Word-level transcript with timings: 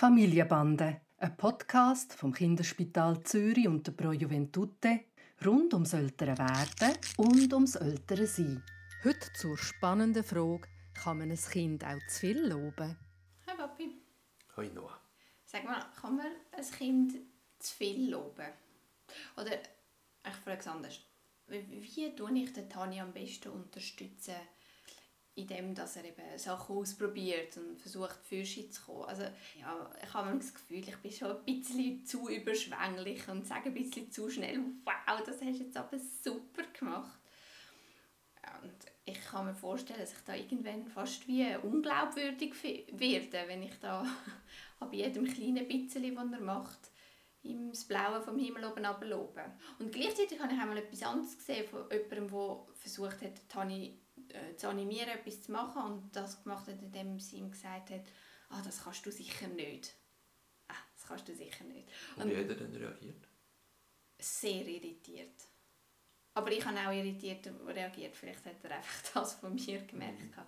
Familienbande, 0.00 1.02
ein 1.18 1.36
Podcast 1.36 2.14
vom 2.14 2.32
Kinderspital 2.32 3.22
Zürich 3.22 3.68
und 3.68 3.86
der 3.86 3.92
Pro 3.92 4.12
Juventute 4.12 5.00
rund 5.44 5.74
ums 5.74 5.92
ältere 5.92 6.38
Werden 6.38 6.96
und 7.18 7.52
ums 7.52 7.74
ältere 7.74 8.26
Sein. 8.26 8.62
Heute 9.04 9.30
zur 9.34 9.58
spannenden 9.58 10.24
Frage, 10.24 10.66
kann 10.94 11.18
man 11.18 11.30
ein 11.30 11.36
Kind 11.36 11.84
auch 11.84 11.98
zu 12.08 12.20
viel 12.20 12.46
loben? 12.46 12.96
Hi 13.46 13.54
Papi. 13.54 14.00
Hoi 14.56 14.70
Noah. 14.70 14.98
Sag 15.44 15.64
mal, 15.64 15.84
kann 16.00 16.16
man 16.16 16.32
ein 16.52 16.64
Kind 16.78 17.16
zu 17.58 17.76
viel 17.76 18.10
loben? 18.10 18.48
Oder, 19.36 19.52
ich 19.52 20.36
frage 20.42 20.60
es 20.60 20.66
anders. 20.66 20.98
Wie, 21.46 22.14
tue 22.16 22.38
ich 22.38 22.52
den 22.54 22.70
Tani 22.70 23.02
am 23.02 23.12
besten 23.12 23.50
unterstützen, 23.50 24.36
indem 25.34 25.74
dass 25.74 25.96
er 25.96 26.04
eben 26.04 26.38
Sachen 26.38 26.76
ausprobiert 26.76 27.56
und 27.56 27.80
versucht, 27.80 28.18
für 28.24 28.44
sich 28.44 28.72
zu 28.72 28.82
kommen? 28.82 29.04
Also, 29.04 29.22
ja, 29.58 29.90
ich 30.02 30.12
habe 30.12 30.36
das 30.36 30.54
Gefühl, 30.54 30.88
ich 30.88 30.96
bin 30.98 31.12
schon 31.12 31.36
ein 31.36 31.44
bisschen 31.44 32.04
zu 32.04 32.28
überschwänglich 32.28 33.28
und 33.28 33.46
sage 33.46 33.70
ein 33.70 33.74
bisschen 33.74 34.10
zu 34.10 34.28
schnell, 34.28 34.60
wow, 34.84 35.22
das 35.24 35.40
hast 35.40 35.58
du 35.58 35.64
jetzt 35.64 35.76
aber 35.76 35.98
super 35.98 36.62
gemacht. 36.78 37.20
Und 38.62 38.74
ich 39.04 39.20
kann 39.24 39.46
mir 39.46 39.54
vorstellen, 39.54 40.00
dass 40.00 40.12
ich 40.12 40.24
da 40.24 40.34
irgendwann 40.34 40.86
fast 40.86 41.26
wie 41.26 41.46
unglaubwürdig 41.62 42.54
werde, 42.62 43.48
wenn 43.48 43.62
ich 43.62 43.78
da 43.80 44.04
bei 44.80 44.96
jedem 44.96 45.24
kleinen 45.24 45.66
bisschen, 45.66 46.16
was 46.16 46.32
er 46.32 46.40
macht, 46.40 46.90
ihm 47.42 47.70
das 47.70 47.84
Blaue 47.84 48.20
vom 48.20 48.38
Himmel 48.38 48.64
oben 48.64 48.84
abloben. 48.84 49.44
Und 49.78 49.92
gleichzeitig 49.92 50.38
habe 50.40 50.52
ich 50.52 50.60
einmal 50.60 50.78
etwas 50.78 51.02
anderes 51.02 51.38
gesehen 51.38 51.66
von 51.66 51.84
jemandem, 51.90 52.28
der 52.28 52.66
versucht 52.74 53.22
hat, 53.22 53.48
Tani 53.48 53.98
äh, 54.34 54.56
zu 54.56 54.68
animieren, 54.68 55.08
etwas 55.08 55.42
zu 55.42 55.52
machen 55.52 55.82
und 55.82 56.16
das 56.16 56.42
gemacht 56.42 56.66
hat, 56.68 56.80
indem 56.82 57.18
sie 57.18 57.36
ihm 57.36 57.50
gesagt 57.50 57.90
hat, 57.90 58.02
ah, 58.50 58.62
das 58.62 58.84
kannst 58.84 59.04
du 59.06 59.12
sicher 59.12 59.48
nicht. 59.48 59.94
Ah, 60.68 60.74
das 60.94 61.06
kannst 61.06 61.28
du 61.28 61.34
sicher 61.34 61.64
nicht. 61.64 61.88
Und, 62.16 62.24
und 62.24 62.30
wie 62.30 62.36
hat 62.36 62.48
er 62.48 62.54
dann 62.54 62.74
reagiert? 62.74 63.28
Sehr 64.18 64.66
irritiert. 64.66 65.40
Aber 66.34 66.52
ich 66.52 66.64
habe 66.64 66.78
auch 66.78 66.92
irritiert 66.92 67.48
reagiert. 67.66 68.16
Vielleicht 68.16 68.44
hat 68.44 68.62
er 68.62 68.76
einfach 68.76 69.02
das 69.14 69.34
von 69.34 69.54
mir 69.54 69.80
gemerkt. 69.82 70.36
Mhm. 70.36 70.42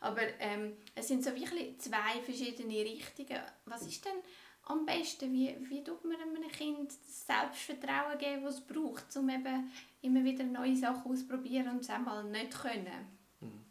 Aber 0.00 0.22
ähm, 0.40 0.76
es 0.96 1.08
sind 1.08 1.22
so 1.22 1.34
wirklich 1.34 1.80
zwei 1.80 2.20
verschiedene 2.24 2.74
Richtungen. 2.80 3.40
Was 3.66 3.86
ist 3.86 4.04
denn 4.04 4.18
am 4.64 4.86
besten? 4.86 5.32
Wie, 5.32 5.56
wie 5.68 5.82
tut 5.82 6.04
man 6.04 6.20
einem 6.20 6.50
Kind 6.50 6.90
das 6.90 7.26
Selbstvertrauen 7.26 8.18
geben, 8.18 8.44
das 8.44 8.56
es 8.56 8.66
braucht, 8.66 9.16
um 9.16 9.28
eben 9.28 9.70
immer 10.02 10.24
wieder 10.24 10.44
neue 10.44 10.76
Sachen 10.76 11.10
auszuprobieren 11.10 11.68
und 11.68 11.80
es 11.80 11.90
einmal 11.90 12.24
nicht 12.24 12.52
können? 12.52 13.06
Mhm. 13.40 13.64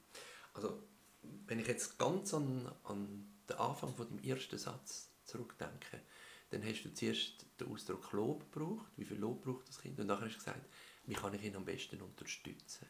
Also, 0.54 0.84
wenn 1.48 1.60
ich 1.60 1.68
jetzt 1.68 1.98
ganz 1.98 2.34
an, 2.34 2.70
an 2.84 3.28
den 3.50 3.58
Anfang 3.58 3.94
von 3.94 4.08
dem 4.08 4.20
ersten 4.20 4.58
Satz 4.58 5.10
zurückdenke, 5.26 6.02
dann 6.50 6.64
hast 6.66 6.84
du 6.84 6.94
zuerst 6.94 7.46
den 7.60 7.70
Ausdruck 7.70 8.12
Lob 8.12 8.52
gebraucht. 8.52 8.92
Wie 8.98 9.06
viel 9.06 9.18
Lob 9.18 9.44
braucht 9.44 9.70
das 9.70 9.80
Kind? 9.80 10.00
Und 10.00 10.08
nachher 10.08 10.26
hast 10.26 10.36
du 10.36 10.40
gesagt, 10.40 10.66
wie 11.06 11.14
kann 11.14 11.34
ich 11.34 11.44
ihn 11.44 11.56
am 11.56 11.66
besten 11.66 12.02
unterstützen. 12.02 12.88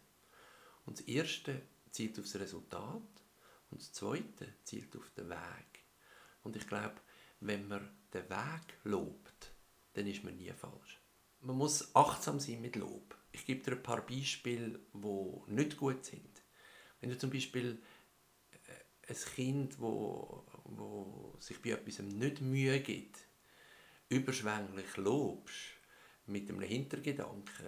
Und 0.86 1.00
das 1.00 1.08
Erste 1.08 1.62
zielt 1.92 2.18
auf 2.20 2.26
das 2.26 2.40
Resultat 2.40 3.02
und 3.70 3.82
das 3.82 3.94
Zweite 3.94 4.54
zielt 4.64 4.96
auf 4.96 5.10
den 5.12 5.30
Weg. 5.30 5.86
Und 6.44 6.56
ich 6.56 6.68
glaube, 6.68 6.96
wenn 7.42 7.68
man 7.68 7.90
den 8.14 8.30
Weg 8.30 8.78
lobt, 8.84 9.52
dann 9.94 10.08
ist 10.08 10.24
man 10.24 10.38
nie 10.38 10.52
falsch. 10.52 11.02
Man 11.42 11.58
muss 11.58 11.94
achtsam 11.96 12.40
sein 12.40 12.62
mit 12.62 12.76
Lob. 12.76 13.18
Ich 13.32 13.46
gebe 13.46 13.64
dir 13.64 13.72
ein 13.72 13.84
paar 13.84 14.06
Beispiele, 14.06 14.80
die 14.94 15.52
nicht 15.52 15.78
gut 15.78 16.06
sind. 16.06 16.44
Wenn 17.00 17.10
du 17.10 17.18
zum 17.18 17.32
Beispiel 17.32 17.82
äh, 18.52 19.12
ein 19.12 19.16
Kind, 19.36 19.80
wo, 19.80 20.46
wo 20.66 21.36
sich 21.40 21.62
bei 21.62 21.72
etwas 21.72 22.00
nicht 22.00 22.42
Mühe 22.42 22.80
gibt, 22.80 23.18
überschwänglich 24.10 24.98
lobst, 24.98 25.82
mit 26.28 26.50
einem 26.50 26.62
Hintergedanken, 26.62 27.68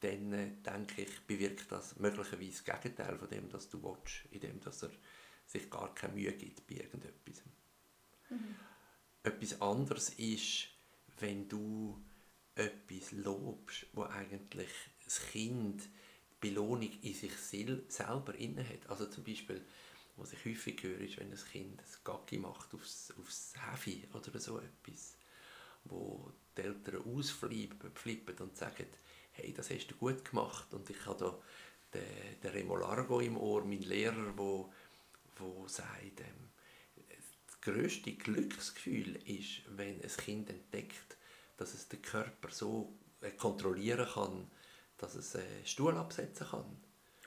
dann 0.00 0.32
äh, 0.32 0.50
denke 0.62 1.02
ich, 1.02 1.20
bewirkt 1.26 1.70
das 1.70 1.96
möglicherweise 1.96 2.62
das 2.64 2.64
Gegenteil 2.64 3.18
von 3.18 3.28
dem, 3.28 3.52
was 3.52 3.68
du 3.68 3.82
willst, 3.82 4.24
indem 4.30 4.60
er 4.64 4.72
sich 4.72 5.70
gar 5.70 5.94
keine 5.94 6.14
Mühe 6.14 6.32
gibt 6.32 6.66
bei 6.66 6.74
irgendetwas. 6.74 7.42
Mhm. 8.30 8.56
Etwas 9.26 9.60
anderes 9.60 10.10
ist, 10.10 10.68
wenn 11.18 11.48
du 11.48 12.00
etwas 12.54 13.10
lobst, 13.10 13.86
wo 13.92 14.04
eigentlich 14.04 14.70
das 15.04 15.20
Kind 15.32 15.82
die 15.82 16.48
Belohnung 16.48 16.92
in 17.02 17.12
sich 17.12 17.32
selber 17.88 18.36
inne 18.36 18.62
hat. 18.62 18.88
Also 18.88 19.06
zum 19.06 19.24
Beispiel, 19.24 19.66
was 20.16 20.32
ich 20.32 20.44
häufig 20.44 20.80
höre, 20.80 21.00
ist, 21.00 21.18
wenn 21.18 21.32
ein 21.32 21.38
Kind 21.50 21.80
ein 21.80 22.04
Gacki 22.04 22.38
macht 22.38 22.72
aufs, 22.72 23.12
aufs 23.18 23.54
Heavy 23.56 24.06
oder 24.14 24.38
so 24.38 24.60
etwas, 24.60 25.16
wo 25.86 26.32
die 26.56 26.62
Eltern 26.62 27.02
ausflippen 27.04 28.38
und 28.38 28.56
sagen, 28.56 28.86
hey, 29.32 29.52
das 29.52 29.70
hast 29.70 29.88
du 29.88 29.96
gut 29.96 30.24
gemacht. 30.24 30.72
Und 30.72 30.88
ich 30.88 31.04
habe 31.04 31.18
da 31.18 31.38
den, 31.98 32.40
den 32.44 32.50
Remo 32.52 32.76
Largo 32.76 33.18
im 33.18 33.36
Ohr, 33.36 33.64
mein 33.64 33.82
Lehrer, 33.82 34.38
wo, 34.38 34.72
wo 35.36 35.66
sagt, 35.66 36.20
ähm, 36.20 36.50
das 37.66 37.74
grösste 37.74 38.12
Glücksgefühl 38.12 39.16
ist, 39.26 39.62
wenn 39.76 40.00
ein 40.00 40.16
Kind 40.18 40.50
entdeckt, 40.50 41.16
dass 41.56 41.74
es 41.74 41.88
den 41.88 42.02
Körper 42.02 42.50
so 42.50 42.96
äh, 43.20 43.30
kontrollieren 43.30 44.06
kann, 44.06 44.50
dass 44.98 45.14
es 45.14 45.34
einen 45.34 45.64
Stuhl 45.66 45.96
absetzen 45.96 46.46
kann. 46.48 46.80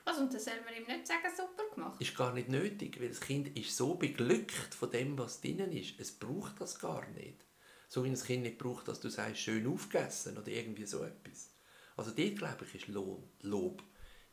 Also, 0.05 0.21
und 0.21 0.33
das 0.33 0.45
soll 0.45 0.61
man 0.63 0.73
ihm 0.73 0.87
nicht 0.87 1.07
sagen, 1.07 1.27
super 1.35 1.63
gemacht? 1.73 2.01
Ist 2.01 2.15
gar 2.15 2.33
nicht 2.33 2.49
nötig, 2.49 2.99
weil 2.99 3.09
das 3.09 3.19
Kind 3.19 3.55
ist 3.57 3.75
so 3.75 3.95
beglückt 3.95 4.73
von 4.73 4.89
dem, 4.89 5.17
was 5.17 5.41
drinnen 5.41 5.71
ist. 5.71 5.99
Es 5.99 6.11
braucht 6.11 6.61
das 6.61 6.79
gar 6.79 7.07
nicht. 7.09 7.45
So 7.87 8.03
wie 8.03 8.09
ein 8.09 8.15
Kind 8.15 8.43
nicht 8.43 8.57
braucht, 8.57 8.87
dass 8.87 8.99
du 8.99 9.09
sagst, 9.09 9.41
schön 9.41 9.67
aufgegessen 9.67 10.37
oder 10.37 10.47
irgendwie 10.47 10.85
so 10.85 11.03
etwas. 11.03 11.51
Also 11.97 12.11
dort, 12.11 12.37
glaube 12.37 12.65
ich, 12.65 12.75
ist 12.75 12.87
Lob 12.87 13.83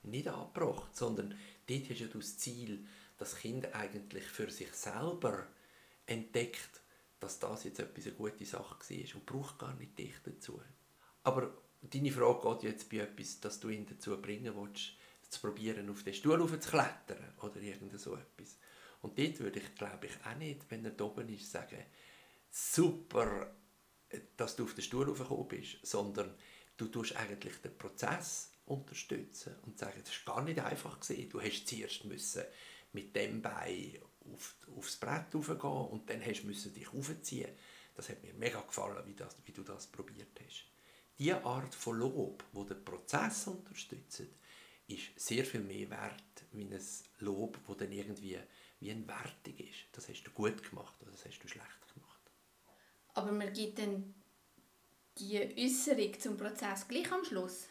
nicht 0.02 0.28
angebracht, 0.28 0.94
sondern 0.96 1.36
dort 1.66 1.90
hast 1.90 2.00
du 2.00 2.18
das 2.18 2.38
Ziel, 2.38 2.86
dass 3.18 3.32
das 3.32 3.40
Kind 3.40 3.74
eigentlich 3.74 4.24
für 4.24 4.50
sich 4.50 4.72
selber 4.72 5.46
entdeckt, 6.06 6.82
dass 7.20 7.38
das 7.38 7.64
jetzt 7.64 7.80
etwas 7.80 8.06
eine 8.06 8.14
gute 8.14 8.44
Sache 8.44 8.78
war 8.78 9.14
und 9.14 9.26
braucht 9.26 9.58
gar 9.58 9.74
nicht 9.74 9.98
dich 9.98 10.14
dazu. 10.22 10.60
Aber 11.22 11.52
deine 11.82 12.12
Frage 12.12 12.48
geht 12.48 12.62
jetzt 12.62 12.90
bei 12.90 12.98
etwas, 12.98 13.40
dass 13.40 13.60
du 13.60 13.68
ihn 13.68 13.86
dazu 13.86 14.20
bringen 14.20 14.54
willst, 14.56 14.92
zu 15.28 15.40
probieren, 15.40 15.90
auf 15.90 16.02
den 16.02 16.14
Stuhl 16.14 16.38
zu 16.46 16.58
klettern 16.58 17.32
oder 17.42 17.60
irgend 17.60 17.98
so 17.98 18.14
etwas. 18.14 18.58
Und 19.02 19.18
dort 19.18 19.40
würde 19.40 19.58
ich, 19.58 19.74
glaube 19.74 20.06
ich, 20.06 20.12
auch 20.24 20.36
nicht, 20.36 20.70
wenn 20.70 20.84
er 20.84 20.92
da 20.92 21.04
oben 21.04 21.28
ist, 21.28 21.50
sagen, 21.50 21.82
super, 22.50 23.54
dass 24.36 24.56
du 24.56 24.64
auf 24.64 24.74
den 24.74 24.82
Stuhl 24.82 25.06
gekommen 25.06 25.48
bist, 25.48 25.78
sondern 25.82 26.34
du 26.76 26.86
tust 26.86 27.16
eigentlich 27.16 27.56
den 27.60 27.76
Prozess 27.76 28.52
unterstützen 28.66 29.56
und 29.62 29.78
sagen, 29.78 30.00
das 30.04 30.26
war 30.26 30.36
gar 30.36 30.44
nicht 30.44 30.60
einfach 30.60 31.00
gewesen. 31.00 31.28
Du 31.28 31.40
hast 31.40 31.66
zuerst 31.66 32.04
müssen 32.04 32.44
mit 32.92 33.14
dem 33.14 33.42
Bein 33.42 33.98
auf, 34.32 34.56
aufs 34.76 34.96
Brett 34.96 35.34
raufgehen 35.34 35.60
und 35.60 36.08
dann 36.08 36.24
hast 36.24 36.42
du 36.42 36.70
dich 36.70 36.88
aufziehen. 36.88 37.50
Das 37.94 38.08
hat 38.08 38.22
mir 38.22 38.34
mega 38.34 38.60
gefallen, 38.60 39.06
wie, 39.06 39.14
das, 39.14 39.36
wie 39.44 39.52
du 39.52 39.62
das 39.62 39.86
probiert 39.86 40.38
hast. 40.44 40.66
Diese 41.18 41.42
Art 41.44 41.74
von 41.74 41.98
Lob, 41.98 42.44
wo 42.52 42.64
den 42.64 42.84
Prozess 42.84 43.46
unterstützt, 43.46 44.22
ist 44.86 45.02
sehr 45.16 45.44
viel 45.44 45.60
mehr 45.60 45.90
wert 45.90 46.22
wie 46.52 46.64
ein 46.64 46.78
Lob, 47.20 47.58
wo 47.66 47.74
dann 47.74 47.92
irgendwie 47.92 48.38
wie 48.80 48.90
eine 48.90 49.08
Wertung 49.08 49.56
ist. 49.56 49.86
Das 49.92 50.08
hast 50.08 50.24
du 50.24 50.30
gut 50.30 50.62
gemacht 50.68 50.94
oder 51.00 51.10
das 51.10 51.24
hast 51.24 51.38
du 51.38 51.48
schlecht 51.48 51.94
gemacht. 51.94 52.20
Aber 53.14 53.32
man 53.32 53.52
gibt 53.52 53.78
dann 53.78 54.14
die 55.18 55.38
Äußerung 55.58 56.20
zum 56.20 56.36
Prozess 56.36 56.86
gleich 56.86 57.10
am 57.10 57.24
Schluss? 57.24 57.68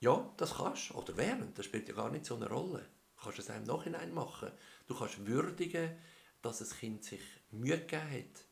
Ja, 0.00 0.32
das 0.36 0.54
kannst 0.54 0.90
du. 0.90 0.94
Oder 0.94 1.16
während. 1.16 1.58
Das 1.58 1.64
spielt 1.64 1.88
ja 1.88 1.94
gar 1.94 2.10
nicht 2.10 2.26
so 2.26 2.36
eine 2.36 2.48
Rolle. 2.48 2.86
Du 3.22 3.28
kannst 3.28 3.38
es 3.38 3.50
auch 3.50 3.56
im 3.56 3.62
Nachhinein 3.62 4.12
machen. 4.12 4.50
Du 4.88 4.98
kannst 4.98 5.24
würdigen, 5.24 5.96
dass 6.42 6.58
das 6.58 6.76
Kind 6.76 7.04
sich 7.04 7.20
Mühe 7.52 7.78
gegeben 7.78 8.10
hat 8.10 8.44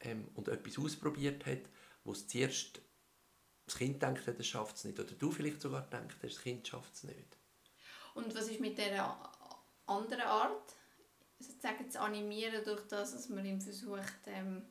ähm, 0.00 0.28
und 0.34 0.46
etwas 0.46 0.78
ausprobiert 0.78 1.44
hat, 1.46 1.62
wo 2.04 2.12
es 2.12 2.28
zuerst 2.28 2.80
das 3.66 3.74
Kind 3.74 4.00
denkt, 4.00 4.28
es 4.28 4.46
schafft 4.46 4.76
es 4.76 4.84
nicht. 4.84 5.00
Oder 5.00 5.10
du 5.10 5.32
vielleicht 5.32 5.60
sogar 5.60 5.82
denkst, 5.82 6.14
das 6.22 6.40
Kind 6.40 6.68
schafft 6.68 6.94
es 6.94 7.02
nicht. 7.02 7.36
Und 8.14 8.32
was 8.36 8.48
ist 8.48 8.60
mit 8.60 8.78
der 8.78 9.18
anderen 9.86 10.22
Art, 10.22 10.76
sozusagen 11.40 11.90
zu 11.90 12.00
animieren, 12.00 12.64
durch 12.64 12.86
das, 12.86 13.14
dass 13.14 13.28
man 13.30 13.44
ihm 13.44 13.60
versucht, 13.60 14.14
ähm, 14.26 14.62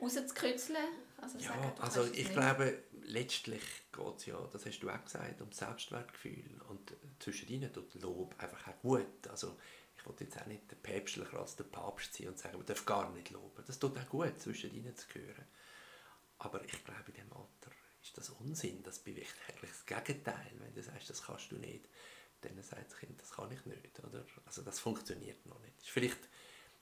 rauszukitzeln? 0.00 0.78
Also, 1.20 1.38
ja, 1.38 1.48
sagen, 1.48 1.72
also 1.80 2.04
ich 2.12 2.32
glaube, 2.32 2.82
letztlich 3.02 3.62
geht 3.92 4.16
es 4.16 4.26
ja, 4.26 4.38
das 4.52 4.64
hast 4.66 4.80
du 4.80 4.88
auch 4.88 5.04
gesagt, 5.04 5.40
um 5.42 5.52
Selbstwertgefühl. 5.52 6.60
Und 6.68 6.92
zwischen 7.18 7.48
ihnen 7.48 7.72
tut 7.72 7.94
Lob 7.94 8.34
einfach 8.38 8.68
auch 8.68 8.80
gut. 8.80 9.26
Also 9.28 9.56
ich 9.96 10.06
wollte 10.06 10.24
jetzt 10.24 10.40
auch 10.40 10.46
nicht 10.46 10.82
päpstlicher 10.82 11.38
als 11.38 11.56
der 11.56 11.64
Papst 11.64 12.14
sein 12.14 12.28
und 12.28 12.38
sagen, 12.38 12.56
man 12.56 12.66
darf 12.66 12.86
gar 12.86 13.10
nicht 13.10 13.30
loben. 13.30 13.62
Das 13.66 13.78
tut 13.78 13.98
auch 13.98 14.08
gut, 14.08 14.40
zwischen 14.40 14.74
ihnen 14.74 14.96
zu 14.96 15.06
hören. 15.12 15.44
Aber 16.38 16.64
ich 16.64 16.84
glaube, 16.84 17.04
in 17.08 17.14
diesem 17.14 17.32
Alter 17.32 17.70
ist 18.02 18.16
das 18.16 18.30
Unsinn. 18.30 18.82
Das 18.82 18.98
bewirkt 18.98 19.36
eigentlich 19.48 19.70
das 19.70 19.84
Gegenteil. 19.84 20.52
Wenn 20.58 20.74
du 20.74 20.82
sagst, 20.82 21.10
das 21.10 21.22
kannst 21.22 21.52
du 21.52 21.56
nicht, 21.56 21.86
dann 22.40 22.62
sagt 22.62 22.90
das 22.90 22.98
Kind, 22.98 23.20
das 23.20 23.32
kann 23.32 23.52
ich 23.52 23.64
nicht. 23.66 24.02
Oder? 24.02 24.24
Also 24.46 24.62
das 24.62 24.80
funktioniert 24.80 25.44
noch 25.44 25.60
nicht. 25.60 25.76
Ist 25.78 25.90
vielleicht 25.90 26.28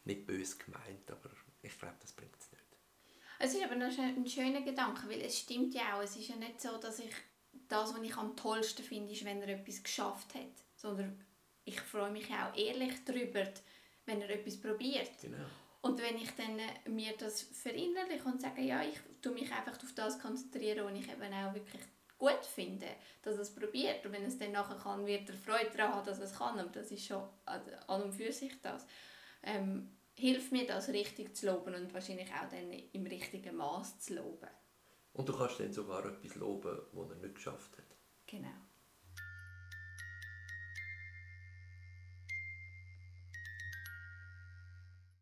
nicht 0.05 0.27
böse 0.27 0.57
gemeint, 0.59 1.11
aber 1.11 1.31
ich 1.63 1.77
glaube, 1.77 1.97
das 2.01 2.13
bringt 2.13 2.37
es 2.39 2.53
nicht. 2.53 2.68
Es 3.39 3.55
ist 3.55 3.63
aber 3.63 3.77
noch 3.77 3.87
ein 3.99 4.27
schöner 4.27 4.63
Gedanke, 4.63 5.09
weil 5.09 5.21
es 5.21 5.39
stimmt 5.39 5.75
ja 5.75 5.97
auch, 5.97 6.03
es 6.03 6.17
ist 6.17 6.29
ja 6.29 6.37
nicht 6.37 6.61
so, 6.61 6.77
dass 6.79 6.99
ich 6.99 7.15
das, 7.69 7.95
was 7.95 8.03
ich 8.03 8.17
am 8.17 8.37
tollsten 8.37 8.83
finde, 8.83 9.13
ist, 9.13 9.25
wenn 9.25 9.43
er 9.43 9.49
etwas 9.49 9.83
geschafft 9.83 10.35
hat, 10.35 10.65
sondern 10.75 11.25
ich 11.65 11.81
freue 11.81 12.11
mich 12.11 12.29
auch 12.31 12.57
ehrlich 12.57 13.05
darüber, 13.05 13.45
wenn 14.07 14.23
er 14.23 14.31
etwas 14.31 14.61
probiert. 14.61 15.11
Genau. 15.21 15.45
Und 15.81 16.03
wenn 16.03 16.17
ich 16.17 16.31
dann 16.35 16.59
äh, 16.59 16.89
mir 16.89 17.15
das 17.17 17.43
verinnerliche 17.43 18.25
und 18.25 18.41
sage, 18.41 18.63
ja, 18.63 18.83
ich 18.83 18.99
tue 19.23 19.33
mich 19.33 19.53
einfach 19.53 19.81
auf 19.83 19.93
das 19.95 20.19
konzentrieren, 20.19 20.85
was 20.85 20.99
ich 20.99 21.11
eben 21.11 21.33
auch 21.33 21.55
wirklich 21.55 21.83
gut 22.17 22.45
finde, 22.45 22.89
dass 23.23 23.37
er 23.37 23.43
es 23.43 23.55
probiert. 23.55 24.05
Und 24.05 24.13
wenn 24.13 24.25
es 24.25 24.39
dann 24.39 24.53
nachher 24.53 24.77
kann, 24.77 25.07
wird 25.07 25.29
er 25.29 25.37
Freude 25.37 25.71
daran 25.77 25.95
haben, 25.95 26.07
dass 26.07 26.19
er 26.19 26.25
es 26.25 26.37
kann. 26.37 26.59
Und 26.59 26.75
das 26.75 26.91
ist 26.91 27.07
schon 27.07 27.23
an 27.47 28.03
und 28.03 28.13
für 28.13 28.33
sich 28.33 28.61
das. 28.61 28.87
Ähm, 29.43 29.98
hilft 30.19 30.53
mir 30.53 30.67
das 30.67 30.89
richtig 30.89 31.37
zu 31.37 31.47
loben 31.47 31.75
und 31.75 31.95
wahrscheinlich 31.95 32.29
auch 32.31 32.49
dann 32.49 32.71
im 32.71 33.07
richtigen 33.07 33.57
Maß 33.57 34.01
zu 34.01 34.15
loben. 34.15 34.49
Und 35.13 35.29
du 35.29 35.37
kannst 35.37 35.61
dann 35.61 35.73
sogar 35.73 36.05
etwas 36.05 36.35
loben, 36.35 36.79
was 36.93 37.11
er 37.11 37.17
nicht 37.17 37.35
geschafft 37.35 37.77
hat. 37.77 37.97
Genau. 38.27 38.49